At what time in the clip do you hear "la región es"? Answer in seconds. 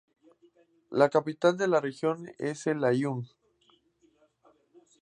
1.67-2.65